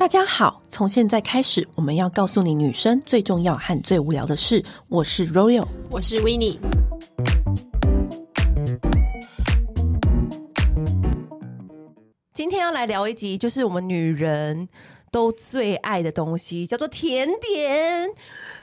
[0.00, 4.64] 大家好，从现在开始，我们要告诉你女生最重要和最无聊的事。
[4.88, 6.58] 我是 Royal，我是 Winnie。
[12.32, 14.70] 今天要来聊一集，就是我们女人
[15.12, 18.08] 都最爱的东西，叫做甜点。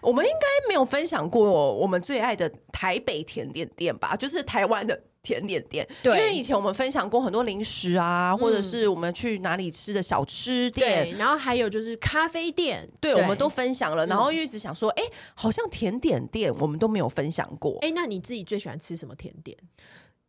[0.02, 4.16] 我们应该没有分享过我们最爱的台北甜点店吧？
[4.16, 5.00] 就是台湾的。
[5.28, 14.08] 甜点店，对，因为以前我们分享过很多零食啊，嗯、或者是我们去哪里吃的小吃店，对，然后还有就是咖啡店，对，对我们都分享了。
[14.08, 17.78] 然后又一直想说，哎、嗯，好像甜点店我们都没有分享过。
[17.82, 19.58] 哎，那你自己最喜欢吃什么甜点？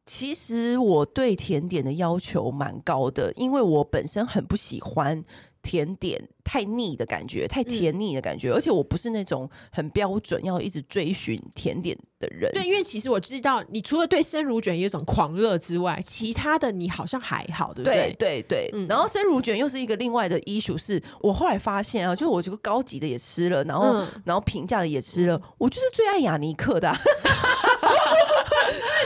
[0.04, 5.24] 其实我对甜点的要求蛮高的，因为我本身很不喜欢。
[5.62, 12.50] 甜点太腻的感觉，太甜腻的感觉，嗯，而且我不是那种很标准要一直追寻甜点的人。
[12.52, 18.14] 对，因为其实我知道，你除了对生乳卷有一种狂热之外，其他的你好像还好，对不对？
[18.18, 18.70] 对对对。
[18.72, 26.98] 嗯，然后生乳卷又是一个另外的 issue，是我后来发现啊，就是我这个高级的也吃了，然后，嗯，然后平价的也吃了，嗯，我就是最爱雅尼克的啊。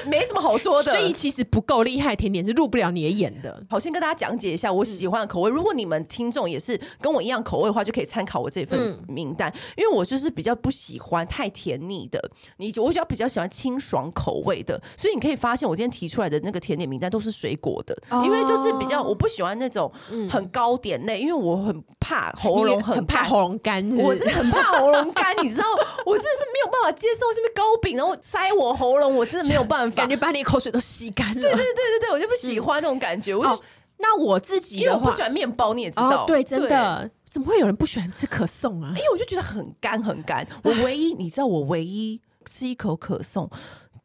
[0.02, 3.62] 就 是没什么好说的，所以其实不够厉害，甜点是入不了你的眼的。
[3.68, 5.50] 好，先跟大家讲解一下我喜欢的口味。
[5.50, 9.52] 如果你们听众也是跟我一样口味的话，就可以参考我这份名单。
[9.76, 12.20] 因为我就是比较不喜欢太甜腻的，
[12.56, 14.80] 你我比较比较喜欢清爽口味的。
[14.96, 19.90] 所以你可以发现，我今天提出来的那个甜点名单都是水果的，因为就是比较我不喜欢那种
[20.28, 25.64] 很糕点类，因为我很怕喉咙很怕喉咙干，我真的很怕喉咙干，你知道，
[26.06, 29.91] 我真的是没有办法接受，是不是糕饼然后塞我喉咙，我真的没有办法。
[29.92, 31.34] 感觉把你的口水都吸干了。
[31.34, 33.34] 对对对对对，我就不喜欢那种感觉。
[33.34, 33.60] 哦、
[33.98, 36.24] 那我自己因为我不喜欢面包，你也知道。
[36.24, 38.88] 哦、对，真的，怎么会有人不喜欢吃可颂啊？
[38.96, 40.46] 因为我就觉得很干很干。
[40.62, 43.48] 我唯一，你知道，我唯一吃一口可颂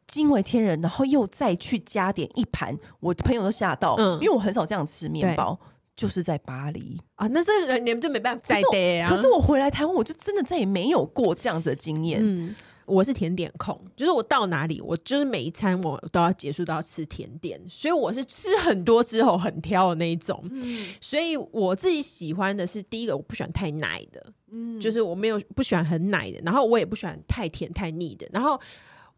[0.06, 3.96] 惊为天人，然后又再去加点一盘，我的朋友都吓到。
[3.98, 5.58] 嗯，因为我很少这样吃面包，
[5.94, 7.26] 就是在巴黎啊。
[7.26, 9.10] 那是你们就没办法再对啊。
[9.10, 12.20] 可是我回来台湾，我就真的再也没有过这样子的经验。
[12.22, 12.54] 嗯。
[12.88, 20.42] 我是甜点控，就是我到哪里，我就是每一餐我都要结束都要吃甜点，所以我是吃很多之后很挑的那一种。
[20.50, 28.60] 嗯，所以我自己喜欢的是第一个，我不喜欢太奶的，嗯，就是我没有不喜欢很奶的，然后我也不喜欢太甜太腻的，然后。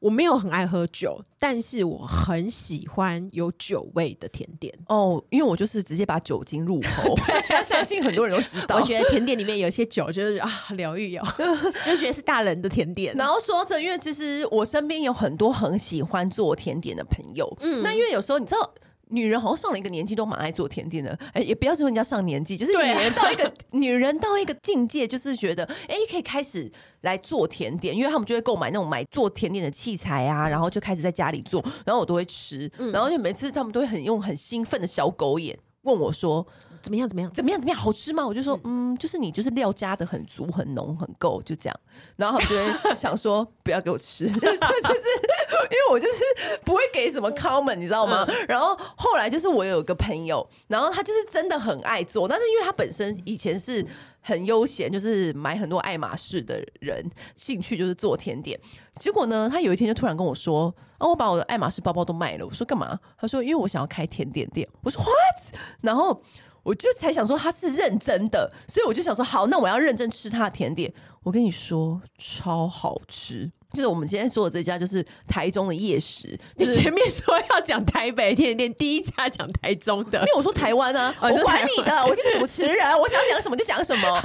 [0.01, 7.15] 我没有很爱喝酒，但是我很喜欢有酒味的甜点哦，因为我就是直接把酒精入口。
[7.27, 8.77] 对，相信很多人都知道。
[8.77, 11.27] 我觉得甜点里面有一些酒就是啊，疗愈哦，
[11.85, 13.15] 就觉得是大人的甜点。
[13.15, 18.75] 然后说着，因为其实我身边有很多很喜欢做甜点的朋友，嗯，那因为有时候你知道。
[19.11, 26.71] 女人好像上了一个年纪都蛮爱做甜点的，哎、欸，也不要说人家上年纪，就是女人到一个 女人到一个境界，就是觉得哎、欸，可以开始
[27.03, 36.47] 来做甜点，因为他们就会购买那种买做甜点的器材啊，然后就开始在家里做，然后我都会吃，然后就每次他们都会很用很兴奋的小狗眼问我说。
[36.83, 37.09] 怎么样？
[37.09, 37.31] 怎么样？
[37.33, 37.61] 怎么样？
[37.61, 37.79] 怎么样？
[37.79, 38.27] 好吃吗？
[38.27, 41.81] 我就说，嗯，就是你就是料加的很足、很浓、很够，就这样。
[42.17, 46.23] 然后他们就会想说，不要给我吃， 就是因为我就是
[46.65, 48.27] 不会给什么 comment，你知道吗？
[48.49, 53.85] 然后后来就是我有一个朋友，然后他就是真的很爱做，但是因为他本身以前是
[54.23, 58.59] 很悠闲，就是买很多爱马仕的人，兴趣就是做甜点。
[58.99, 66.23] 结果呢，他有一天就突然跟我说：“啊，我把我的爱马仕包包都卖了。”我说：“干嘛？”他说：“因为我想要开甜点店。”我说：“What？” 然后。
[66.63, 70.93] 我就才想说他是认真的，所以我就想说好，那我要认真吃他的甜点。
[71.23, 76.39] 我跟你说，超好吃，就是我们今天说的这家，就是台中的夜食。
[76.57, 84.21] 你前面说要讲台北甜点，第一家讲台中的，因为我说台湾啊， 我管你的，我是主持人，我想讲什么就讲什么，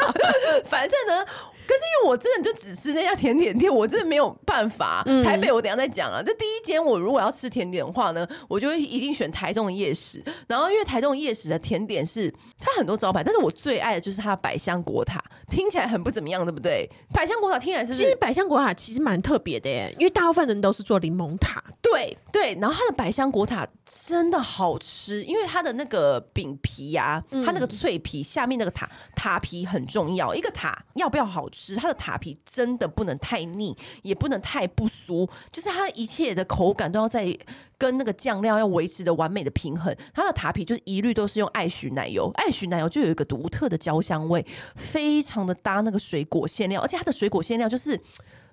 [0.64, 1.24] 反正呢。
[1.68, 5.04] 可是因为我真的就只吃那家甜点店，我真的没有办法。
[5.22, 6.22] 台北我等一下再讲啊。
[6.24, 10.24] 这第一间我如果要吃甜点的话呢，我就会一定选台中的夜市。
[10.46, 16.88] 然后因为台中的夜市的甜点是它很多招牌，但是我最爱的就是它的百香果塔，听起来很不怎么样，对不对？
[17.12, 21.62] 百香果塔听起来是，其实百香果塔其实蛮特别的耶，因为大部分人都是做柠檬塔。
[21.82, 30.34] 对对，然后它的百香果塔真的好吃，因为它的那个饼皮呀、啊，它那个脆皮下面那个塔塔皮很重要。
[30.34, 37.36] 一个塔要不要好吃，它的塔皮真的不能太腻，也不能太不酥，就是它一切的口感都要在
[37.76, 39.94] 跟那个酱料要维持的完美的平衡。
[40.12, 44.44] 它的塔皮就是一律都是用爱许奶油，爱许奶油就有一个独特的焦香味，
[44.76, 48.00] 非常的搭那个水果馅料，而且它的水果馅料就是。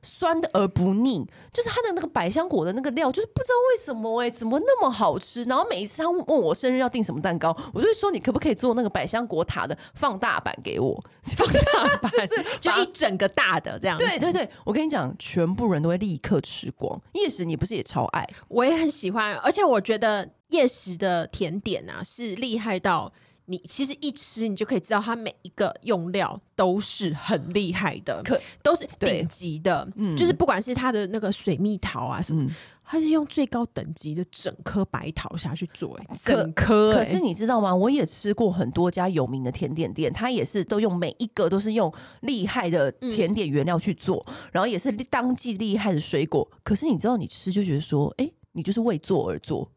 [0.05, 5.43] 酸的而不腻，就是它的那个百香果的那个料，就是不知道为什么哎、欸，怎么那么好吃？
[5.45, 11.03] 然后每一次他问我生日要订什么蛋糕，我就会说，你可不可以做那个百香果塔的放大版给我？
[11.23, 13.97] 放大版 就是就一整个大的这样。
[13.97, 17.01] 对对对，我跟你讲，全部人都会立刻吃光。
[17.13, 18.27] 夜食你不是也超爱？
[18.47, 23.11] 我也很喜欢，而且我觉得夜食的甜点啊是厉害到。
[23.47, 29.87] 你其实一吃，你就可以知道它每一个用料都是很厉害的，可都是顶级的。
[29.95, 32.49] 嗯，就是不管是它的那个水蜜桃啊什么，
[32.83, 36.97] 它、嗯、是用最高等级的整颗白桃下去做，哎，整颗、欸。
[36.97, 37.75] 可是你知道吗？
[37.75, 46.49] 我也吃过很多家有名的甜点店，它也是都用每一个都是用厉害的甜点原料去做，嗯、然后也是当季厉害的水果。
[46.63, 49.69] 可是你知道，你吃就觉得说，哎、欸，你就是为做而做。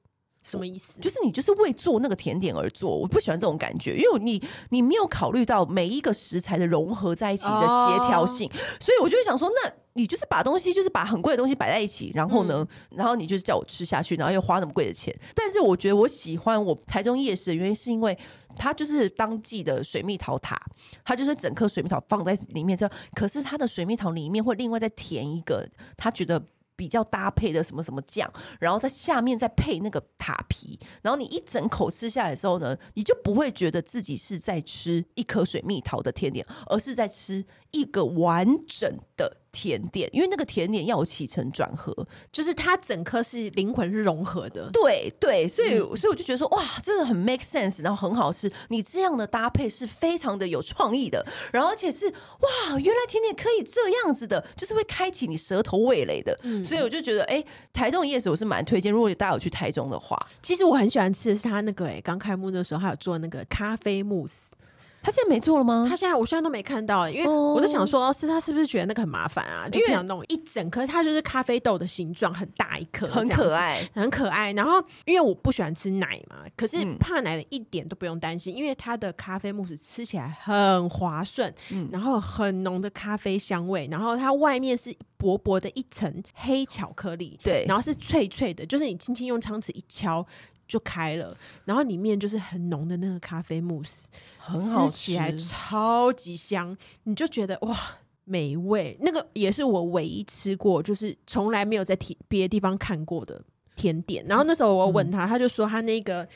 [0.49, 0.99] 什么意思？
[1.01, 15.15] 就是你就是为做那个甜点而做，我不喜欢这种感觉，因为你你没有考虑到每一个食材的融合在一起的协调性，哦、所以我就会想说，那你就是把东西就是把很贵的东西摆在一起，然后呢，嗯、然后你就是叫我吃下去，然后又花那么贵的钱。
[15.35, 18.17] 但是我觉得我喜欢我台中夜市的原因，是因为
[18.57, 20.61] 它就是当季的水蜜桃塔，
[21.05, 26.43] 它就是整颗水蜜桃放在里面，这可是它的水蜜桃里面会另外再填一个，他觉得。
[26.79, 39.39] 比较搭配的什么什么酱，然后在下面再配那个塔皮，然后你一整口吃下来之后呢，你就不会觉得自己是在吃一颗水蜜桃的甜点，而是在吃一个完整的。
[39.51, 41.95] 甜点，因为那个甜点要有起承转合，
[42.31, 44.71] 就是它整颗是灵魂是融合的。
[44.73, 48.51] 对对，所以、嗯、所以我就觉得说，哇，真的很 make sense，然后很好吃。
[48.69, 56.39] 你这样的搭配是非常的有创意的，然后而且是哇，原来甜点可以这样子的，就是会开启你舌头味蕾的。
[56.43, 64.55] 嗯、所以我就觉得，哎、欸，台中夜市我是蛮推荐，如果大家有去台中的话，其实我很喜欢吃的是他那个、欸，哎，刚开幕的时候还有做那个咖啡慕斯。
[65.01, 65.87] 他现在没做了吗？
[65.89, 69.69] 他现在我现在都没看到，因为我在想说，是他是不是觉得那个很麻烦啊？
[69.69, 74.53] 就不想弄一整颗，它就是咖啡豆的形状，很大一颗，很可爱，很可爱。
[74.53, 90.27] 然后因为我不喜欢吃奶嘛，可是怕奶的一点都不用担心，因为它的咖啡慕斯吃起来很滑顺，嗯，然后很浓的咖啡香味，然后它外面是薄薄的一层黑巧克力，对，然后是脆脆的，就是你轻轻用汤匙一敲。
[90.69, 97.77] 就开了，然后里面就是很浓的那个咖啡慕斯，很好吃，吃起来超级香，你就觉得哇，
[98.25, 98.97] 美味。
[99.01, 101.99] 那个也是我唯一吃过，就是从来没有在
[102.29, 103.43] 别的地方看过的
[103.75, 104.25] 甜点。
[104.29, 106.29] 然后那时候我问他，嗯、他就说他那个。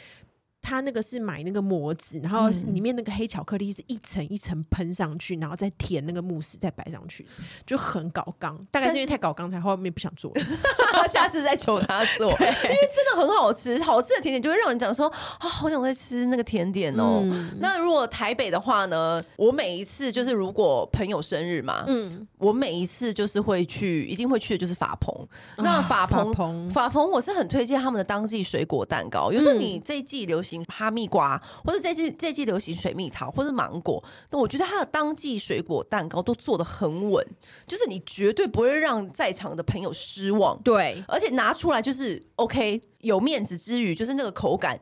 [0.63, 7.27] 他那个是买那个模子，然后里面那个黑巧克力是一层一层喷上去，然后再填那个慕斯再摆上去，
[7.67, 8.59] 就很搞刚。
[8.71, 10.43] 大概是因为太搞刚，才后面不想做了，
[11.09, 12.31] 下次再求他做。
[12.39, 17.21] 因为真的很好吃，好吃的甜点就会让人讲说啊，好想再吃那个甜点哦。
[17.25, 25.15] 嗯、那如果台北的话呢，我每一次就是如果朋友生日嘛，嗯，我每一次就是会去，一定会去的就是法鹏。
[25.59, 29.31] 那法鹏，法鹏，我是很推荐他们的当季水果蛋糕。
[29.31, 30.63] 有时候你这一季流行。
[30.73, 37.25] 哈密瓜，或者这季这季流行水蜜桃，或者芒果，那我觉得它的当季水果蛋糕都做得很稳，
[37.67, 40.59] 就是你绝对不会让在场的朋友失望。
[40.63, 44.81] 对，而且拿出来就是 OK，有面子之余，就是那个口感。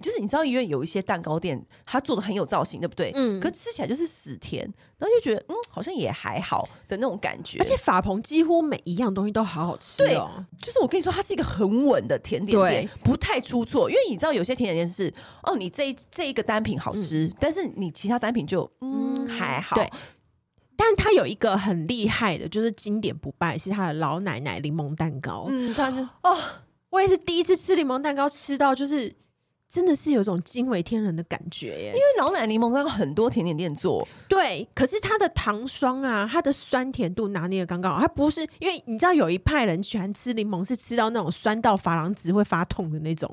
[0.00, 3.12] 就是你知道，因为有一些蛋糕店，它做的很有造型，对不对？
[3.14, 3.38] 嗯。
[3.40, 4.62] 可吃起来就是死甜，
[4.98, 7.58] 然后就觉得嗯，好像也还好的那种感觉。
[7.58, 10.06] 而且法鹏几乎每一样东西都好好吃哦。
[10.06, 13.90] 对，就是我跟你说，它是一个很稳的甜点店，不太出错。
[13.90, 15.12] 因为你知道，有些甜点店是
[15.42, 19.76] 哦，你这一这一个单品好吃，嗯、但是你其他单品就嗯还好。
[19.76, 19.90] 对。
[20.76, 25.44] 但它有一个很厉害的，就是经典不败，是它的老奶奶柠檬蛋糕。
[25.48, 26.38] 嗯，它是哦，
[26.88, 29.14] 我也是第一次吃柠檬蛋糕，吃到就是。
[29.70, 31.92] 真的是有种惊为天人的感觉耶！
[31.94, 38.00] 因为老奶柠檬蛋糕很多甜点店做，对，可是它的糖霜啊，它的酸甜度拿捏的刚刚好。
[38.00, 43.32] 它不是因为你知道有一派人喜欢吃柠檬，是吃到那种酸到珐琅质会发痛的那种，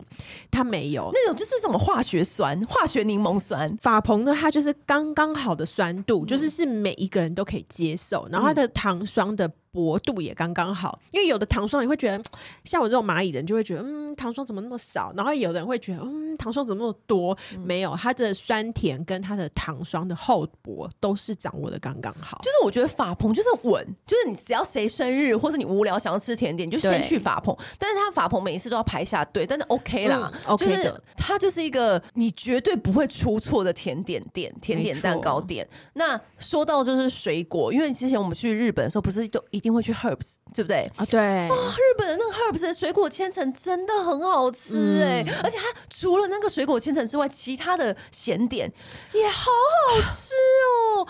[0.52, 3.76] 它没有那种，就是什么化学酸、化学柠檬酸。
[3.78, 9.52] 法鹏呢它就是刚刚好的酸度，嗯、就是是每一个人都可以接受，然后它的糖霜的。
[9.78, 12.24] 薄度也刚刚好，因为有的糖霜你会觉得，
[12.64, 15.14] 像我这种蚂蚁人就会觉得，嗯，糖霜怎么那么少？
[15.16, 17.38] 然后有的人会觉得，嗯，糖霜怎么那么多？
[17.54, 22.40] 嗯、没有，它的酸甜跟它的糖霜的厚薄都是掌握的刚刚好。
[22.40, 27.56] 就是我觉得法鹏就是稳，就是你只要谁生日或者你无聊想要吃甜点，你就先去法鹏。
[27.78, 35.68] 但是他法鹏每一次都要排下队，但是 OK 啦、嗯、，OK 的，它就是一个你绝对不会出错的甜点店、甜点蛋糕店。
[35.94, 39.67] 那说到就是水果，因为之前我们去日本的时候，不是都一定。
[39.74, 41.06] 会去 Herbs 对不对啊？
[41.06, 48.72] 对啊，日本的那个 Herbs 的水果千层真的很好吃哎、欸，嗯、而且它除了那个水果千层之外，其他的咸点
[49.14, 49.52] 也好
[49.90, 51.08] 好吃哦。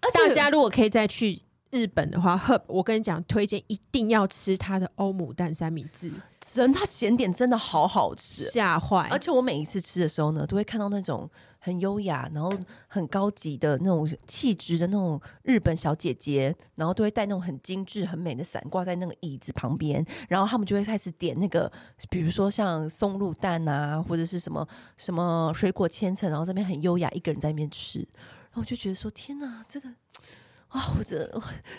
[0.00, 9.08] 而且大家如果可以再去日本的话，Herb，我跟你讲，推荐一定要吃它的欧姆蛋三明治，真它咸点真的好好吃，吓坏！
[9.10, 11.28] 而且我每一次吃的时候呢，都会看到那种
[11.64, 12.52] 很优雅，然后
[12.88, 21.72] 很高级的那种气质的那种日本小姐姐，然后都会带那种很精致、很美的伞挂在那个椅子旁边，然后他们就会开始点那个，
[22.10, 24.68] 比如说像松露蛋啊，或者是什么
[24.98, 29.88] 什么水果千层，然后这边很优雅，一个人在那边吃，然后我就觉得说，天哪，这个。
[30.74, 31.30] 啊，我这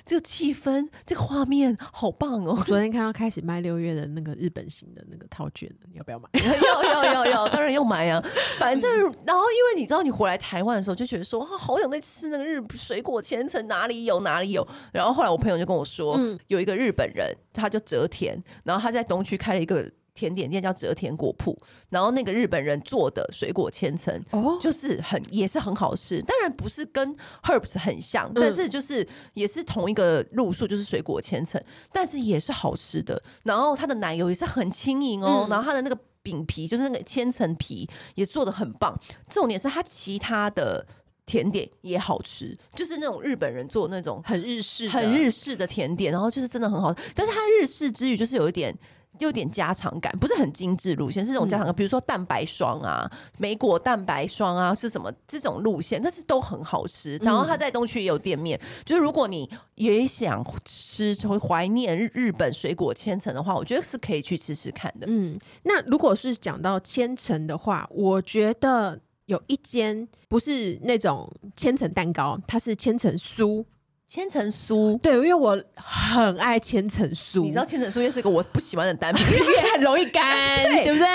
[0.05, 2.55] 这个气氛，这个画面好棒哦！
[2.57, 6.29] 我昨天看到开始卖六月的那个日本型的那个套卷，你要不要买？
[6.39, 8.23] 要要要要，当然要买啊！
[8.57, 8.89] 反正，
[9.25, 14.65] 然后因为你知道，你回来台湾的时候就觉得说，啊，好想再吃那个日水果千层，哪里有哪里有。
[14.93, 19.91] 然后后来我朋友就跟我说，嗯，有一个日本人，他叫泽田，然后他在东区开了一个。
[20.15, 21.55] 甜点店叫泽田果铺，
[21.89, 26.21] 然后那个日本人做的水果千层，哦，就是很也是很好吃。
[26.21, 33.21] 当然不是跟 Herbs 很像，但是就是也是同一个路数，就是水果千层，但是也是好吃的。
[33.43, 38.97] 然后它的奶油也是很轻盈哦，然后它的那个饼皮，就是那个千层皮也做的很棒。
[39.27, 40.87] 重点是它其他的
[41.25, 47.01] 甜点也好吃，就是那种日本人做那种很日式、很日式的甜点，然后就是真的很好吃。
[47.13, 48.73] 但是它日式之余，就是有一点。
[49.17, 51.75] 就有点家常感，不是很精致路线，是这种家常感。
[51.75, 57.17] 比如说蛋白霜啊、莓果蛋白霜啊，是什么这种路线，但是都很好吃。
[57.17, 65.05] 然后它在东区也有店面，就是如果你也想吃，会怀念日本水果千层的话，我觉得是可以去吃吃看的。
[65.09, 73.65] 嗯，那如果是讲到千层的话，我觉得有一间不是那种千层蛋糕，它是千层酥。
[74.07, 77.41] 千层酥，对，因为我很爱千层酥。
[77.41, 80.23] 你知道千层酥又是一个我不喜欢的单品，因为很容易干，
[80.63, 81.07] 对，对不对？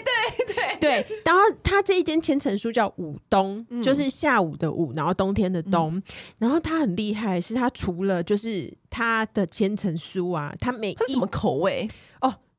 [0.00, 1.20] 对对对对。
[1.24, 5.94] 然后它这一间千层酥叫午冬，嗯、就是下午的午，然后冬天的冬。
[5.94, 6.02] 嗯、
[6.38, 11.88] 然后它很厉害，是它除了就是它的千层酥啊，它每它什么口味？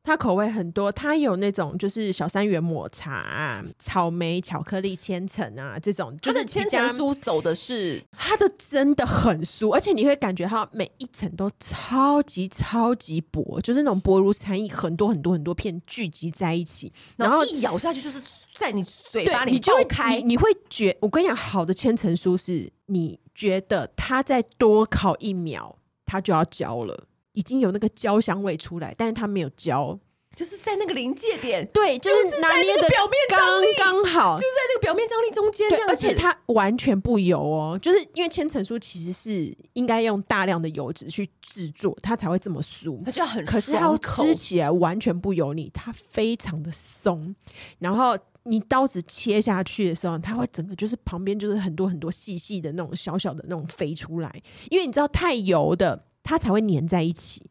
[0.10, 18.20] 它口味很多，它有那种就是小三元抹茶、啊、草莓巧克力千层啊，这种就是千层酥走的是它的真的很酥，而且你会感觉它每一层都超级超级薄，就是那种薄如蝉翼，很多很多很多片聚集在一起，然后，一咬下去就是
[18.56, 27.04] 在你嘴巴里你就会开，你，你会觉我跟你讲，好的千层酥是你觉得它再多烤一秒，它就要焦了。
[27.40, 29.98] 已经有那个焦香味出来，但是它没有焦，
[30.36, 33.40] 就是在那个临界点，对，就是拿捏的表面刚
[33.78, 47.34] 刚好，就是在那个表面张力中间，这样，而且它完全不油哦，就是因为千层酥其实是应该用大量的油脂去制作，它才会这么酥，它就很，可是它吃起来完全不油腻，它非常的松，
[47.78, 56.06] 然后你刀子切下去的时候，它会整个就是旁边就是很多很多细细的那种小小的那种飞出来，因为你知道太油的。
[56.30, 57.50] 它才会粘在一起。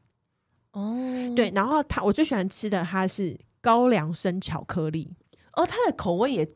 [0.71, 0.95] 哦，
[1.35, 5.11] 对，然后它我最喜欢吃的它是高粱生巧克力。
[5.55, 6.49] 哦，它的口味也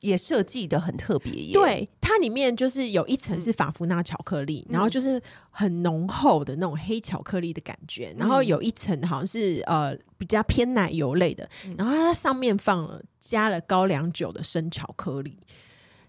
[0.00, 15.38] 也设计的很特别耶，对，它里面就是有一层是法芙娜巧克力，嗯、然后就是很浓厚的那种黑巧克力的感觉，嗯、然后有一层好像是呃比较偏奶油类的，嗯、然后它上面放了加了高粱酒的生巧克力。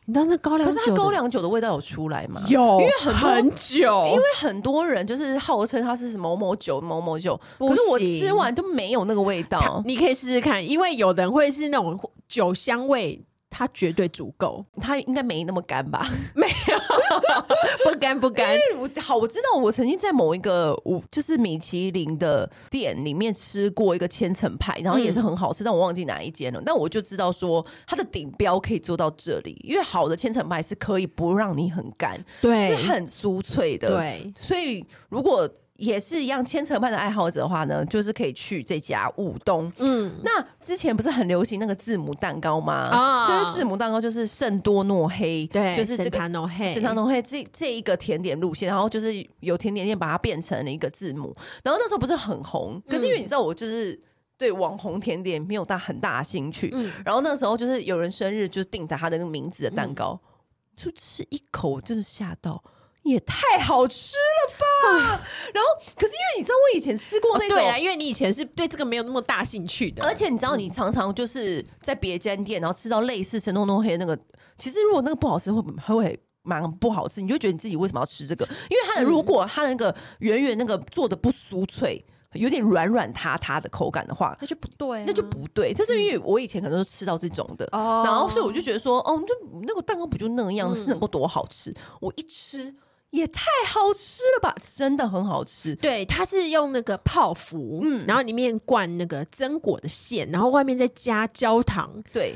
[0.05, 2.41] 你知道那高粱酒，可是它高粱酒的味道有出来吗？
[2.49, 9.81] 有，因为很很久，因为很多人就是号称它是某某酒、某某酒，可是我吃完都没有那个味道。
[9.85, 13.23] 你可以试试看，因为有的人会是那种酒香味。
[13.55, 16.09] 它绝对足够， 它应该没那么干吧？
[16.33, 18.57] 没有，不干不干。
[18.79, 26.59] 我好，我知道，我曾经在某一个我就是米其林的店里面吃过一个千层派，然后也是很好吃，嗯、但我忘记哪一间了。
[26.65, 34.33] 但我就知道说，它的顶标可以做到这里，因为好的千层派是可以不让你很干，对，是很酥脆的，对。
[34.35, 39.71] 所以如果也是一样千层派的爱好者的话呢，就是可以去这家武东。
[39.77, 42.73] 嗯，那之前不是很流行那个字母蛋糕吗？
[42.91, 53.99] 啊、哦，就是字母蛋糕，就是圣多诺黑，对，就是这个圣塔诺黑，圣塔诺黑这这一个甜点路线，然后就是有甜点店把它变成了一个字母，然后那时候不是很红，可是因为你知道我就是
[54.37, 60.29] 对网红甜点没有大很大的兴趣，嗯，然后那时候就是有人生日就订他他的那个名字的蛋糕，嗯、
[60.77, 62.63] 就吃一口真的吓到。
[63.03, 65.21] 也太好吃了吧！
[65.53, 70.03] 然后，可是因为你知道，我以前吃过那种，对啊，因为你以前是对这个没有那么大兴趣的。
[70.03, 74.17] 而且你知道，你常常就是在别间店，然后吃到类似神农东黑那个，
[74.57, 75.61] 其实如果那个不好吃，会
[75.95, 77.21] 会蛮不好吃。
[77.21, 78.45] 你就觉得你自己为什么要吃这个？
[78.69, 82.05] 因为它的如果它那个圆圆那个做的不酥脆。
[82.35, 85.71] 有点软软塌塌的口感的话，那就不对，啊，那就不对。
[85.71, 91.69] 就是因为我以前可能都吃到这种的，嗯、然后所以我就觉得说，哦，就那个蛋糕不就那样，是能够多好吃？
[91.69, 92.73] 嗯、我一吃
[93.13, 94.55] 也太好吃了吧！
[94.65, 95.75] 真的很好吃。
[95.75, 102.03] 对，它是用那个泡芙，嗯，然后里面灌那个榛果的馅，然后外面再加焦糖。
[102.11, 102.35] 对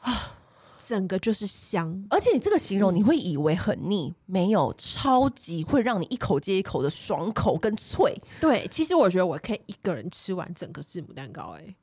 [0.00, 0.36] 啊，
[0.76, 2.04] 整个就是香。
[2.10, 8.14] 而且你这个形容，你会以为很腻，嗯、没有，超级会让你一口接一口的爽口跟脆。
[8.38, 11.64] 对，其实我觉得我可以一个人吃完整个字母蛋糕、欸。
[11.66, 11.74] 哎。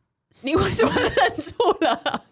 [0.44, 2.02] 你为什么忍住了？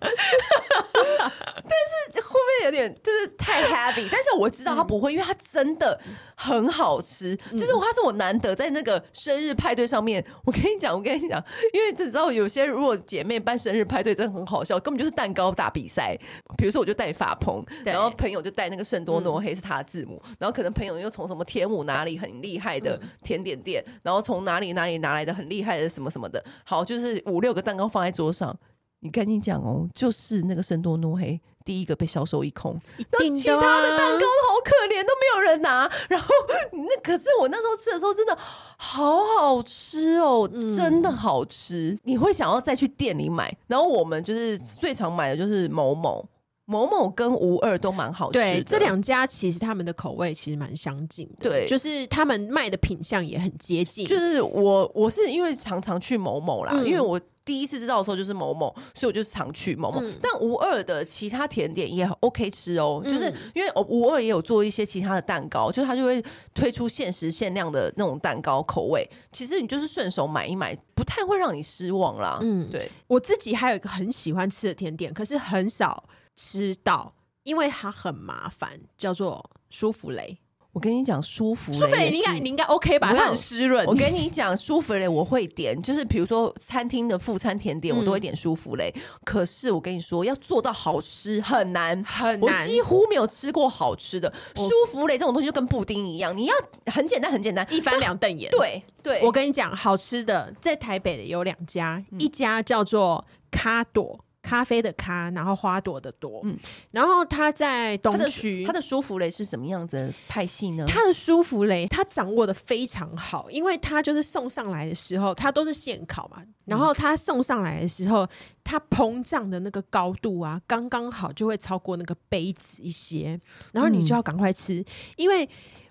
[1.64, 1.72] 但
[2.12, 4.08] 是会不会有点就是太 heavy？
[4.12, 6.00] 但是我知道他不会，因为他真的
[6.36, 7.38] 很好吃。
[7.52, 11.44] 嗯、就是他是我难得在那个生日派对上面，我跟你讲，我跟你讲，
[11.74, 16.18] 因为你知道有些如果姐妹办生日派对真的很好笑，根本就是蛋糕打比赛。
[16.58, 27.93] 比如说我就带法鹏，然后朋友就带那个圣多诺黑是他的字母，嗯、然后可能朋友又从什么天母哪里很厉害的甜点店，然后从哪里哪里拿来的很厉害的什么什么的，好，就是五六个蛋糕。
[27.94, 28.58] 放在桌上，
[29.02, 35.90] 你赶紧讲哦，就是那个圣多诺黑第一个被销售一空，一定的啊、其他的蛋糕都好可怜，都没有人拿。
[36.10, 36.28] 然后
[36.72, 38.36] 那可是我那时候吃的时候，真的
[38.78, 41.96] 好好吃哦，嗯、真的好吃。
[42.04, 43.56] 你会想要再去店里买。
[43.68, 46.28] 然后我们就是最常买的就是某某
[46.66, 48.44] 某某跟无二都蛮好吃的。
[48.44, 54.06] 对，这两家其实他们的口味其实蛮相近的，对，就是他们卖的品相也很接近。
[54.06, 57.20] 就是我我是因为常常去某某啦，嗯、因为我。
[57.46, 60.02] 第一次知道的时候就是某某，所以我就常去某某。
[60.02, 66.24] 嗯、但无二的其他甜点也 OK 吃哦，嗯、就是因为无二也有做一些其他的蛋糕，就是他就会
[66.54, 69.10] 推出限时限量的那种蛋糕口味。
[69.32, 72.40] 其实你就是顺手买一买，不太会让你失望啦。
[72.42, 72.90] 嗯，对。
[73.08, 76.04] 我自己还有一个很喜欢吃的甜点，可是很少
[76.36, 80.38] 吃到，因为它很麻烦，叫做舒芙蕾。
[80.74, 83.14] 我跟你讲，舒芙蕾，舒芙蕾你应该你应该 OK 吧？
[83.14, 83.86] 它很湿润。
[83.86, 88.92] 我跟你讲，舒芙蕾我会点，就是比如说餐厅的副餐甜点，我都会点舒芙蕾。
[88.96, 92.42] 嗯、可是我跟你说，要做到好吃很难，很难。
[92.42, 96.56] 我几乎没有吃过好吃的舒芙蕾这种东西，就跟布丁一样，你要
[96.88, 98.50] 很简单，很简单，一翻两瞪眼。
[98.50, 104.20] 对对，我跟你讲，好吃的在台北的有两家，嗯、一家叫做卡朵。
[104.44, 106.56] 咖啡的咖，然后花朵的朵，嗯，
[106.92, 110.86] 然后他在东区，他的舒芙蕾是什么样子的派系呢？
[110.86, 118.28] 他的舒芙蕾，他掌握的非常好，因为他就是送上来的时候，它都是现烤嘛，然后他送上来的时候，
[118.66, 123.40] 它膨胀的那个高度啊，刚刚好就会超过那个杯子一些，
[123.72, 125.50] 然后你就要赶快吃，嗯、因为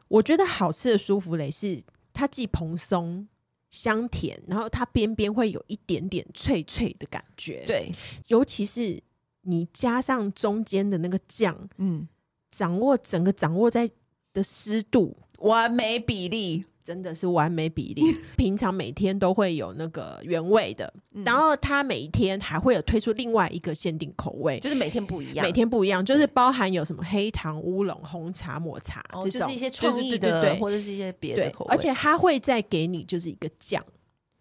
[0.08, 3.26] 我觉得好吃的舒芙蕾是它既蓬松。
[3.72, 7.64] 香甜，然后它边边会有一点点脆脆的感觉。
[7.66, 7.90] 对，
[8.28, 9.02] 尤其是
[9.40, 12.06] 你加上中间的那个酱，嗯，
[12.52, 13.90] 掌握整个掌握在
[14.32, 16.64] 的湿度完美比例。
[16.84, 18.02] 真的是完美比例，
[18.36, 33.84] 平常每天都会有那个原味的，嗯、然后它每一天还会有推出另外一个限定口味，就是每天不一样，每天不一样，就是包含有什么黑糖、乌龙、红茶、抹茶，哦、这种就是一些创意的，对对对对，或者是一些别的口味，而且它会再给你就是一个酱，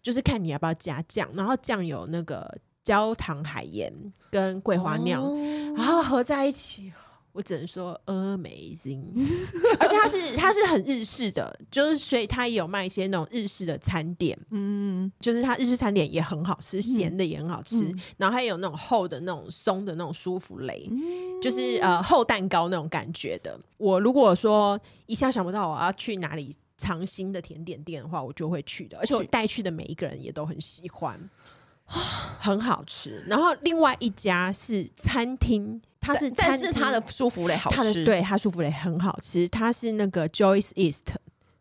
[0.02, 2.52] 就是看你要不要加酱，然后酱有那个
[2.82, 3.92] 焦糖海盐
[4.30, 6.92] 跟桂花酿，哦、然后合在一起。
[7.32, 9.02] 我只能说 amazing，
[9.80, 23.58] 而且它是它是很日式的，就是所以它也有卖一些那种日式的餐点，嗯，就是它日式餐点也很好吃，咸的也很好吃，嗯、然后还有那种厚的那种松的那种舒芙蕾，嗯、就是呃厚蛋糕那种感觉的。
[23.78, 31.18] 我如果说一下想不到我要去哪里尝新的甜点店的话，我就会去的，而且我带去的每一个人也都很喜欢。
[32.38, 41.14] 很好吃，然后另外一家是餐厅，它是但是它的舒芙蕾好吃，它的对，它舒芙蕾很好吃，它是那个 Joyce East。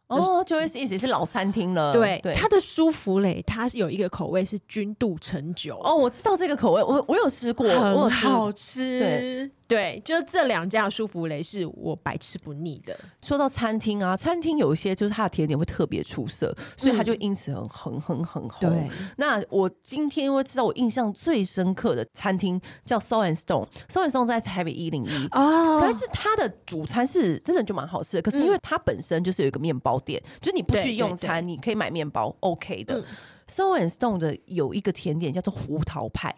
[0.08, 1.93] 哦，Joyce East 是老餐厅了。
[1.93, 5.80] 对，对它的舒芙蕾，它是有一个口味是君度橙酒。
[5.82, 9.49] 哦，我知道这个口味，我我有吃过，很好吃。
[9.71, 12.93] 对，对，就这两家舒芙蕾是我百吃不腻的。
[13.21, 18.69] 说到餐厅啊，餐厅有一些就是它的甜点会特别出色，所以它就因此很很很很红。
[18.69, 32.99] 对那我今天因为知道我印象最深刻的餐厅叫 Salt and Stone，Salt and Stone 在台北一零一哦，但是它的主餐是真的就蛮好吃的，可是因为它本身就是有一个面包店，嗯、就是你不去用餐，你可以买面包，OK 的。
[32.99, 33.05] 嗯、
[33.47, 36.36] Salt and Stone 的有一个甜点叫做胡桃派，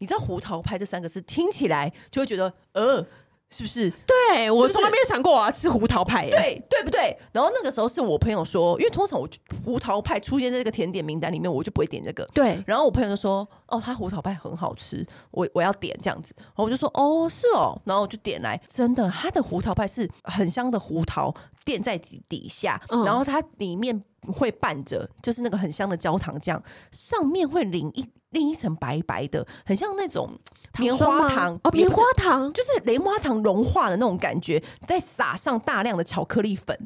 [0.00, 3.06] 你知道胡桃派这三个字听起来就会觉得呃。
[3.52, 3.90] 是不是？
[4.06, 6.30] 对，我从来没有想过我要吃胡桃派耶。
[6.30, 7.18] 对，对不对？
[7.32, 9.28] 然后那个时候是我朋友说，因为通常我
[9.64, 12.24] 胡桃派出现在这个甜点名单里面，我就不会点这个。
[12.32, 12.62] 对。
[12.64, 21.34] 然后我朋友就说：“哦，他胡桃派很好吃，我我要点这样子。”然后我就说：“哦，是哦。”然后我就点来，真的，他的胡桃派是很香的胡桃
[21.64, 30.30] 垫在底底下，嗯、然后它里面会拌着，就是那个很香的焦糖酱，上面会淋一另一层白白的，很像那种
[30.78, 36.78] 棉花糖哦，棉花糖就是棉花糖融化的那种感觉，再撒上大量的巧克力粉。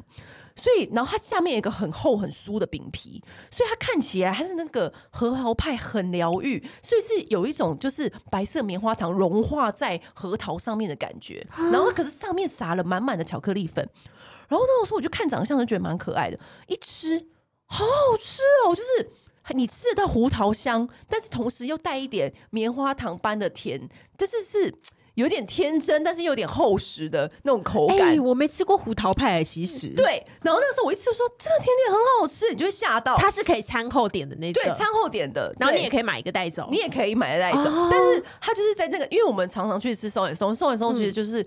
[0.57, 3.21] 所以，然后它下面有一个很厚很酥的饼皮，
[3.51, 11.45] 所以它看起来它的那个核桃派很疗愈，所以是有一种就是白色棉花糖融化在核桃上面的感觉。
[11.57, 13.85] 然后可是上面撒了满满的巧克力粉，
[14.47, 17.19] 然后那个时候我就看长相就觉得蛮可爱的，一吃
[17.65, 19.09] 好好吃哦，就是
[19.55, 24.73] 你吃得到胡桃香，但是同时又带一点棉花糖般的甜，但是是。
[25.15, 28.09] 有点天真，但是有点厚实的那种口感。
[28.09, 30.21] 欸、我没吃过胡桃派，其实对。
[30.41, 33.15] 然后那个时候我一吃就说这个甜点很好吃，你就会吓到。
[33.15, 35.55] 它是可以餐后点的那种，对，餐后点的。
[35.57, 37.69] 然后你也可以买一个带走，你也可以买来带走。
[37.69, 41.41] 哦、但是它就是在那个，因为我们常常去吃松野松，松野松其实就是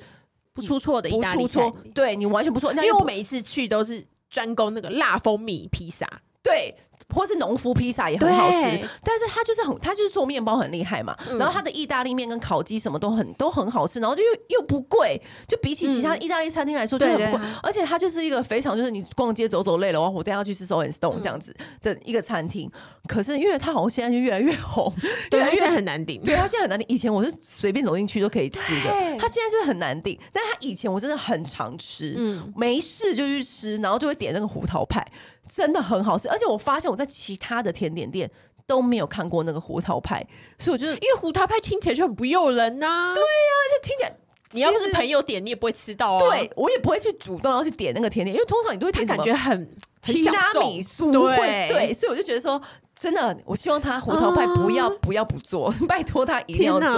[0.52, 2.72] 不出错的意大利菜，对你完全不错。
[2.72, 6.06] 因为我每一次去都是专攻那个辣蜂蜜披萨，
[6.42, 6.74] 对。
[7.14, 11.16] 或是农夫披萨也很好吃，但是他就是很，他就是做面包很厉害嘛。
[11.38, 17.46] 然后他的意大利面跟烤鸡什么都很都很好吃，然后就又又不贵，就比起其他意大利餐厅来说就很不贵。
[17.62, 22.70] 而且他就是一个非常就是你逛街走走累了，我等下要去吃 So and +Stone 这样子的一个餐厅。
[23.08, 24.92] 可是因为他好像现在就越来越红，
[25.30, 26.22] 对，他现在很难顶。
[26.22, 30.16] 对他现在很难顶，以前我是随便走进去都可以吃的，他现在就是很难顶。
[30.32, 35.04] 但他以前我真的很常吃，嗯，没事就去吃，然后就会点那个胡桃派。
[35.48, 38.30] 真的很好吃，而且我发现我在其他的甜点店
[38.66, 40.22] 都没有看过那个胡桃派，
[40.58, 43.14] 所以我觉得，因为胡桃派听起来就很不诱人呐、啊。
[43.14, 44.14] 对呀、啊，就听起来，
[44.50, 46.20] 你要不是朋友点，你也不会吃到啊。
[46.20, 49.66] 对，我也不会去主动要去点那个甜点，因为通常你都会点感觉很
[50.02, 52.60] 提拉米苏，对对，所以我就觉得说。
[53.00, 56.90] 真的，我希望他胡桃派不要、啊、不要不做， 拜托他一定要做。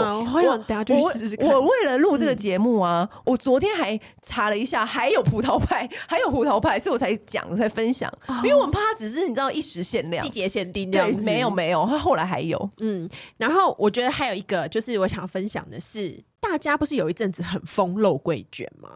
[0.94, 1.60] 我。
[1.60, 8.10] 我为了录这个节目啊，嗯、我昨天还查了一下，还有葡萄派， 还有胡桃派，所以我才讲，我才分享。
[8.26, 11.16] 哦、因为我们怕他只是你知道一时限量、季节限定这样子。
[11.18, 12.70] 对，没有没有，他后来还有。
[12.78, 18.88] 嗯，然后我觉得还有一个，就是我想分享的是，大家不是有一阵子很疯肉桂卷吗？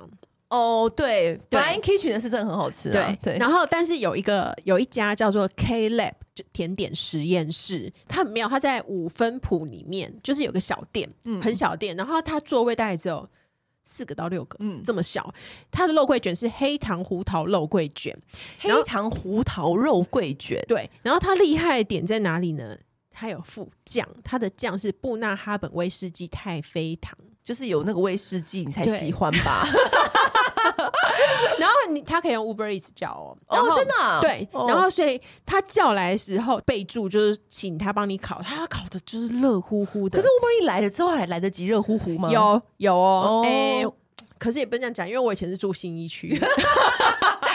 [0.48, 3.36] 哦，对，Flying Kitchen 的是真的很好吃，对对。
[3.38, 13.28] 然后，但是有一个有一家叫做 K Lab 就甜点实验室，它很妙，它在五分埔里面，就是有个小店，嗯，很小店，然后它座位大概只有
[13.82, 15.32] 四个到六个，嗯，这么小。
[15.70, 18.16] 它的肉桂卷是黑糖胡桃肉桂卷，
[18.58, 20.90] 黑糖胡桃肉桂卷，对。
[21.02, 22.76] 然后它厉害的点在哪里呢？
[23.16, 29.64] 它有副酱，它的酱是布纳哈本威士忌太妃糖，就是有那个威士忌你才喜欢吧。
[31.58, 40.18] 然后你他可以用 Uber Eats 叫哦，哦真的、啊、对，哦、然后所以他叫来的时候备注就是请他帮你烤，他烤的就是热乎乎的。
[40.18, 42.30] 可是 Uber Eats 来了之后还来得及热乎乎吗？
[42.30, 43.94] 有有哦，哎、哦欸，
[44.38, 46.38] 可是也不能这样讲，因为我以前是住新一区。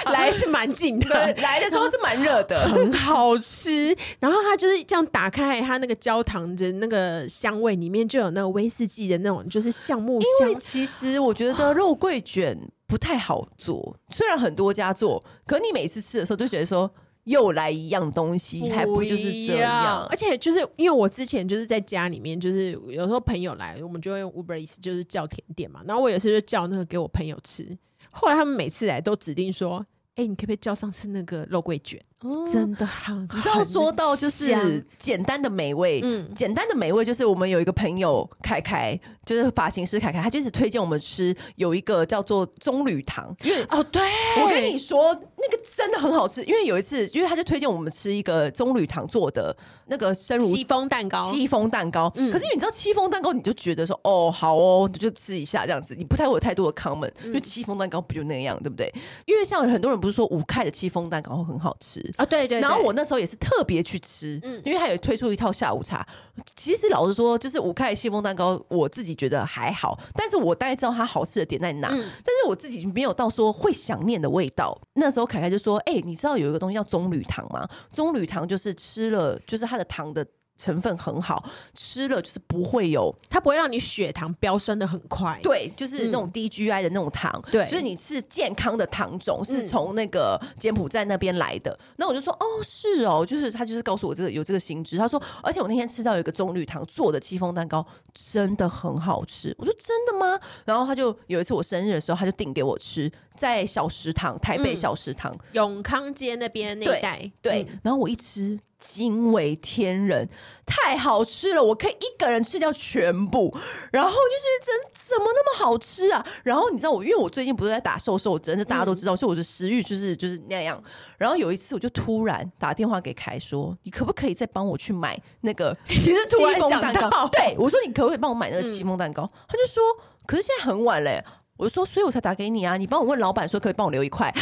[0.13, 3.95] 来是蛮近的，来的时候是蛮热的， 很好吃。
[4.19, 10.49] 然后它就是这样打开，它那个焦糖的那个香味里面就有那个威士忌的那种，就是橡木香。
[10.49, 16.89] 因为其实我觉得肉桂卷不太好做，虽然很多家做，可你每次吃的时候都觉得说
[17.25, 20.07] 又来一样东西，还不就是这样？
[20.09, 25.81] 而且就是因为我之前就是在家里面，就是有时候朋友来，我们就会用 Uber Eats 就是叫甜点嘛。
[25.87, 27.77] 然后我有时就叫那个给我朋友吃，
[28.09, 29.85] 后来他们每次来都指定说。
[30.19, 31.97] 哎、你可不可以叫上次那个肉桂卷？
[32.21, 44.01] 哦、真的很，你知道说到就是简单的美味，嗯，简单的美味就是我们有一个朋友凯凯，就是发型师凯凯，他就是推荐我们吃有一个叫做棕榈糖，因为哦，对，
[44.43, 49.55] 我跟你说那个真的很好吃，因为有一次，因为他就推荐我们吃一个棕榈糖做的
[49.85, 58.93] 那个生乳戚风蛋糕，戚风蛋糕，嗯，可是因为你知道戚风蛋糕，你就觉得说哦好哦，就吃一下这样子，你不太会有太多的 comment，因为戚风蛋糕不就那样，对不对？
[59.25, 62.93] 因为像很多人不是说五开的戚风蛋糕会很好吃啊，对对，对，然后我。
[62.99, 66.05] 那时候也是特别去吃，嗯，因为他有推出一套下午茶。
[66.53, 71.87] 其实老实说，就是五开的戚风蛋糕，我自己觉得还好，但是我大概知道它好吃的点在哪。
[71.87, 74.77] 嗯，但是我自己没有到说会想念的味道。
[74.95, 77.65] 那时候凯凯就说：“哎、欸，你知道有一个东西叫棕榈糖吗？
[77.93, 80.25] 棕榈糖就是吃了，就是它的糖的。”
[80.59, 81.41] 成分很好，
[81.73, 85.39] 吃了就是不会有，它不会让你血糖飙升的很快。
[85.41, 87.41] 对，就是那种低 GI 的那种糖。
[87.49, 91.71] 对、嗯，所以你是健康的糖种，是从那个柬埔寨那边来的。
[91.71, 94.97] 嗯、那我就说，哦，是哦，就是他就是告诉我这个有这个新知。
[94.97, 99.55] 他说，而且我那天吃到有一个棕榈糖做的戚风蛋糕，真的很好吃。
[99.57, 100.37] 我说真的吗？
[100.65, 107.31] 然后他就有一次我生日的时候，他就订给我吃，在小食堂，台北小食堂，嗯、永康街那边那一带。
[107.41, 108.59] 对，然后我一吃。
[108.79, 110.27] 惊为天人，
[110.65, 111.61] 太好吃了！
[111.61, 113.53] 我可以一个人吃掉全部，
[113.91, 114.73] 然后就是怎
[115.15, 116.25] 怎么那么好吃啊？
[116.43, 120.81] 然后你知道我，因为我最近不是在打瘦瘦针，这大家都知道，嗯、所以我的食欲就是就是那样。
[121.17, 125.75] 然后有一次，我就突然打电话给凯说：“你可不可以再帮我去买那个？
[125.87, 127.27] 你是突然想到？
[127.27, 129.83] 对，我说你可不可以帮我买那个戚风蛋糕？”嗯、他就说
[130.25, 131.21] ：“可是现在很晚嘞。”
[131.57, 132.77] 我就说：“所以我才打给你啊！
[132.77, 134.33] 你帮我问老板说，可以帮我留一块。”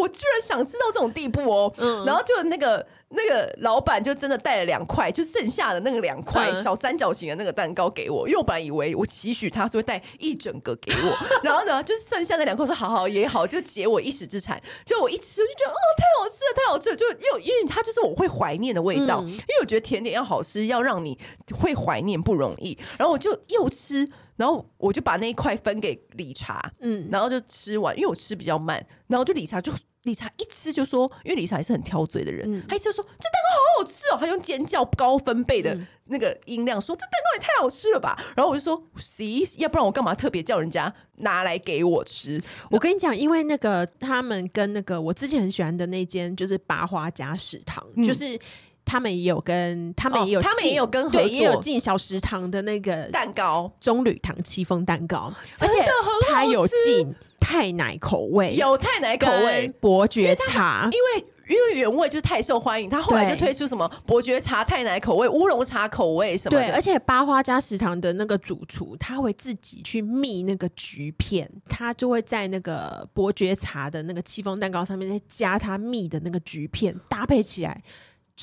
[0.00, 14.60] 我居然想吃到这种地步哦，嗯、然后就那个那个老板就真的带了两块，就剩下的那个两块小三角形的那个蛋糕给我，因为我本来以为我期许他是会带一整个给我， 然后呢，就是剩下那两块说好好也好，就解我一时之馋。
[14.86, 21.18] 就我一吃，我就觉得哦，太好吃了，太好吃了，就又因为它就是我会怀念的味道，嗯、因为我觉得甜点要好吃，要让你
[21.60, 22.78] 会怀念不容易。
[22.98, 24.08] 然后我就又吃。
[24.36, 42.42] 然后我就把那一块分给理查，嗯，然后就吃完，因为我吃比较慢，然后就理查就理查一吃就说，因为理查也是很挑嘴的人，嗯、他一吃就说这蛋糕好好吃哦，他用尖叫高分贝的那个音量说、嗯、这蛋糕也太好吃了吧，然后我就说行，要不然我干嘛特别叫人家拿来给我吃？
[42.70, 48.38] 我跟你讲，因为那个他们跟那个我之前很喜欢的那间就是八花家食堂，嗯、就是。
[48.84, 55.84] 他们也有跟他们也有、哦，他们也有跟合作，对，也有进小食堂的那个蛋糕，棕榈糖戚风蛋糕，而且
[56.30, 59.68] 他有进太奶口味，有太奶口味。
[59.80, 66.66] 伯爵茶，因为因为原味就是太受欢迎，他后来就推出什么伯爵茶、太奶口味、乌龙茶口味什么的。
[66.66, 77.82] 对，而且八花家食堂的那个主厨，他会自己去蜜那个橘片，他就会在那个伯爵茶的那个戚风蛋糕上面再加他蜜的那个橘片，搭配起来。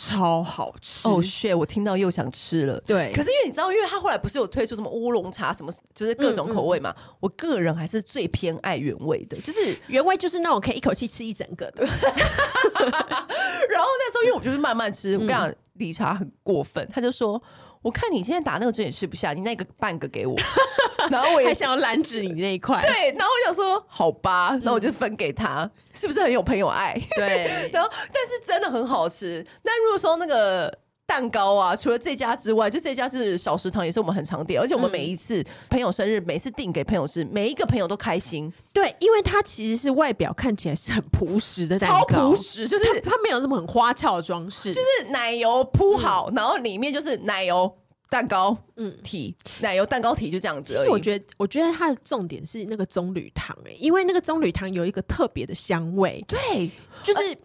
[0.07, 2.79] 超好吃哦！shit，我听到又想吃了。
[2.81, 6.93] 对，可是因为你知道，因为他后来不是有推出什么乌龙茶什么，就是各种口味嘛。
[6.97, 11.83] 嗯嗯、我个人还是最偏爱原味的，就是原味就是那种可以一口气吃一整个的。
[11.85, 17.41] 然后那时候因为我就是慢慢吃，我跟你讲，理查很过分，他就说。
[17.81, 20.35] 我看你现在打那个针也吃不下，你那个半个给我，
[21.09, 22.81] 然后我也还想要拦止你那一块。
[22.81, 26.99] 对，然后我想说好吧，然后我就分给他，嗯、是不是很有朋友爱？
[27.15, 29.45] 对， 然后但是真的很好吃。
[29.63, 30.77] 那如果说那个。
[31.09, 38.53] 蛋糕啊，除了这家之外，就这家是小食堂，也是我们很常点，而且我们每一次朋友生日，每次订给朋友吃，每一个朋友都开心。
[38.71, 47.75] 对，因为它其实是外表看起来是很朴实的蛋糕，超朴实，就是它，它没有这么很花俏的装饰，就是奶油铺好，嗯、然后里面就是奶油
[48.07, 50.75] 蛋糕，嗯，体奶油蛋糕体就这样子。
[50.75, 56.69] 其实我觉得，我觉得它的重点是那个棕榈糖，哎，因为那个棕榈糖有一个特别的香味，对，
[57.03, 57.35] 就是。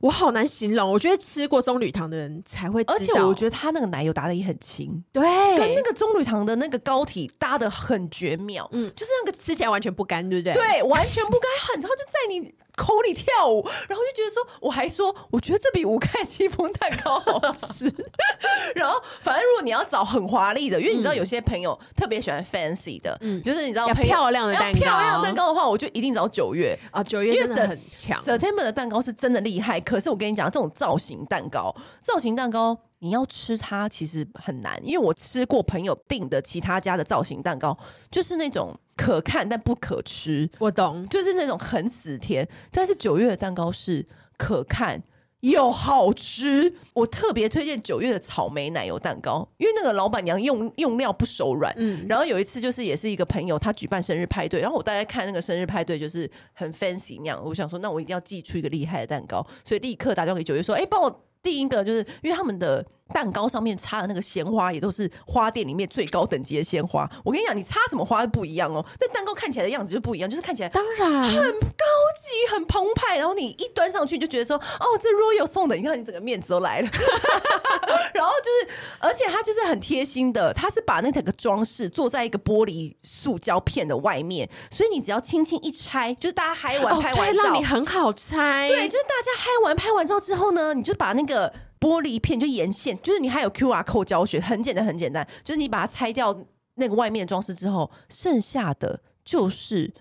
[0.00, 5.22] 呃我好难形容，我觉得吃过棕榈糖的人才会知道，而且我觉得它那个奶油打的也很轻，对，
[5.56, 10.52] 跟那个棕榈糖的那个膏体搭的很绝妙，嗯，就是那个吃起来完全不干，对不对？
[10.52, 17.92] 对，完全不干，很，然后就在你口里跳舞，然后就觉得说，我还说，我觉得这比五盖戚风蛋糕好吃。
[18.76, 29.80] 然后，反正如果你要找很华丽的，因为你知道有些朋友特别喜欢 fancy 的，嗯，就是你知道漂亮的蛋糕，漂亮的蛋糕的话，我就一定找九月啊，九月真的很强，September 的蛋糕是真的厉害。
[29.80, 37.78] 可是我跟你讲，这种造型蛋糕，造型蛋糕你要吃它其实很难，因为我吃过朋友订的其他家的造型蛋糕，
[38.10, 38.76] 就是那种。
[38.96, 42.48] 可看但不可吃，我懂，就是那种很死甜。
[42.70, 44.06] 但是九月的蛋糕是
[44.38, 45.02] 可看
[45.40, 51.70] 又好吃，我特别推荐九月的草莓奶油蛋糕，因为那个老板娘用用料不手软。
[51.76, 62.84] 嗯，然后有一次就是也是一个朋友他举办生日派对，然后我大概看那个生日派对就是很 fancy 那样，我想说那我一定要寄出一个厉害的蛋糕，所以立刻打电话给九月说，哎、欸，帮我订一个，就是因为他们的。
[63.14, 67.08] 蛋糕上面插的那个鲜花也都是花店里面最高等级的鲜花。
[67.24, 71.86] 我跟你讲，你插什么花不一样哦，那蛋糕看起来的样子就不一样，就是看起来当然很高
[72.18, 73.16] 级、很澎湃。
[73.16, 76.88] 然后你一端上去就觉得说，哦，这 Royal 送的，你看你整个面子都来了。
[78.12, 88.66] 然后就是，而且它就是很贴心的，它是把那整个装饰做在一个玻璃塑胶片的外面，所以你只要轻轻一拆，就是大家嗨完拍完照，让你很好拆。
[88.66, 91.35] 对，就是大家嗨完拍完照之后呢，你就把那个。
[91.78, 95.26] 玻璃片就沿线，就是你还有 QR 扣胶水，很简单，很简单。
[95.44, 96.36] 就是你把它拆掉
[96.74, 99.92] 那个外面装饰之后，剩下的就是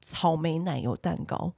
[0.00, 1.52] 草莓奶油蛋糕。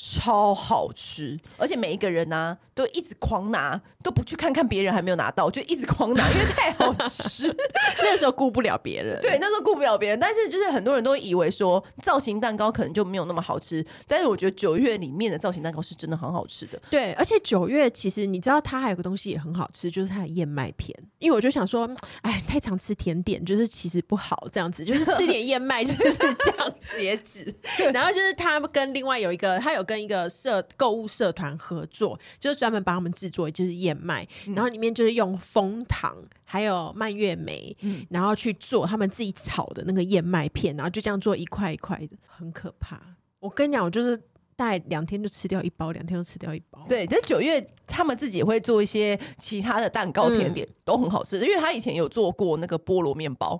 [0.00, 7.48] 超好吃，而且每一个人呢、啊、都一直狂拿，都不去看看别人还没有拿到，就一直狂拿， 因为太好吃。
[7.98, 10.20] 那个时候顾不了别人，对，那时候顾不了别人。
[10.20, 16.80] 但是就是很多人都以为说造型蛋糕可能就没有那么好吃，但是我觉得九月里面的造型蛋糕是真的很好吃的。
[16.88, 20.96] 对，而且九月其实你知道它还有个东西也很好吃，就是它的燕麦片。
[21.18, 21.90] 因为我就想说，
[22.22, 27.52] 哎，太常吃甜点就是其实不好，这样子就是吃点燕麦就是降血脂。
[27.92, 29.87] 然后就是它跟另外有一个，它有。
[29.88, 43.00] 跟一个社购物社团合作，就是专门帮他们制作，就是燕麦，嗯、然后里面就是用蜂糖还有蔓越莓，嗯、然后去做他们自己炒的那个燕麦片，然后就这样做一块一块的，很可怕。
[43.40, 44.14] 我跟你讲，我就是
[44.54, 46.84] 大概两天就吃掉一包，两天就吃掉一包。
[46.86, 53.58] 对，但九月他们自己也会做一些其他的蛋糕甜点，嗯、都很好吃，因为他以前有做过那个菠萝面包。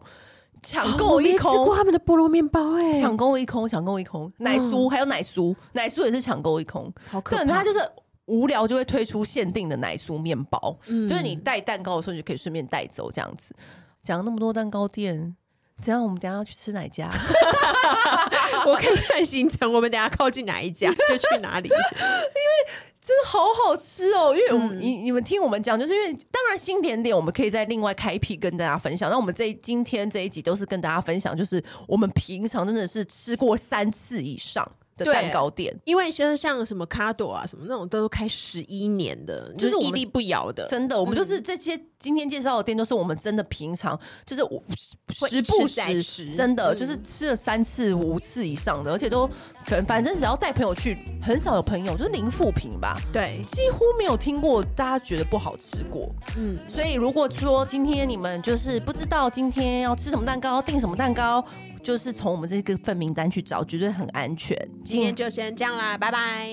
[0.62, 3.00] 抢购一空，哦、吃过他们的菠萝面包哎、欸！
[3.00, 6.92] 抢购一空，抢购一空，奶酥、嗯、还有奶酥，奶酥也是抢购一空。
[7.10, 7.44] 好可怕！
[7.44, 7.78] 对，他就是
[8.26, 13.54] 无聊就会推出限定的奶酥面包，嗯、就是你带蛋糕的时候你就可以顺便带走这样子。
[14.02, 15.36] 讲那么多蛋糕店，
[15.82, 16.02] 怎样？
[16.02, 17.10] 我们等下要去吃哪家？
[18.66, 22.87] 我可以看行程，我们等下靠近哪一家就去哪里， 因为。
[23.00, 24.34] 真的好好吃哦！
[24.34, 29.08] 因为我们你、嗯、你们听我们讲，就是因为当然新点点我们可以再另外开辟跟大家分享。
[29.10, 34.68] 那我们这今天这一集都是跟大家分享，就是我们平常真的是吃过三次以上。
[34.98, 40.66] 的蛋糕店，因为像像什么卡朵啊什么那种都开十一年的，就是屹立不摇的。
[40.68, 44.62] 真的，我们就是这些今天介绍的店，都是我们真的平常就是我
[45.10, 49.28] 时不时真的就是吃了三次五次以上的，而且都
[49.64, 53.00] 反反正只要带朋友去，很少有朋友就是零负评吧。
[53.12, 56.12] 对，几乎没有听过大家觉得不好吃过。
[56.36, 61.44] 嗯，所以如果说今天你们就是不知道今天要吃什么蛋糕，订什么蛋糕。
[61.88, 64.54] 就是从我们这个份名单去找，绝对很安全。
[64.84, 66.46] 今天就先这样啦，拜拜。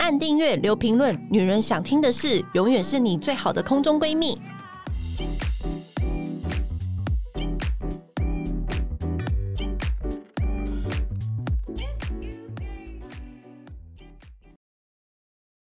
[0.00, 4.38] 按订阅，留评论，女人想听的事，永远是你最好的空中闺蜜。